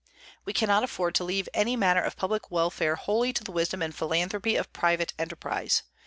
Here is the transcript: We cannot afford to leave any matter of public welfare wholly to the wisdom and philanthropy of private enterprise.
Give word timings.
We 0.45 0.51
cannot 0.53 0.81
afford 0.83 1.13
to 1.13 1.23
leave 1.23 1.47
any 1.53 1.75
matter 1.75 2.01
of 2.01 2.15
public 2.15 2.49
welfare 2.49 2.95
wholly 2.95 3.31
to 3.33 3.43
the 3.43 3.51
wisdom 3.51 3.83
and 3.83 3.93
philanthropy 3.93 4.55
of 4.55 4.73
private 4.73 5.13
enterprise. 5.19 5.83